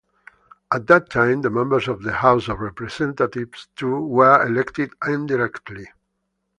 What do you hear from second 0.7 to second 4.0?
At that time, the members of the House of Representatives too